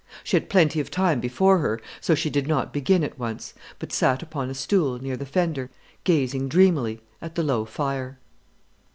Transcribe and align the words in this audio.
She 0.23 0.35
had 0.35 0.49
plenty 0.49 0.79
of 0.79 0.89
time 0.89 1.19
before 1.19 1.59
her, 1.59 1.79
so 1.99 2.15
she 2.15 2.31
did 2.31 2.47
not 2.47 2.73
begin 2.73 3.03
at 3.03 3.19
once, 3.19 3.53
but 3.77 3.91
sat 3.93 4.23
upon 4.23 4.49
a 4.49 4.55
stool 4.55 4.97
near 4.97 5.15
the 5.15 5.27
fender, 5.27 5.69
gazing 6.05 6.49
dreamily 6.49 7.01
at 7.21 7.35
the 7.35 7.43
low 7.43 7.65
fire. 7.65 8.17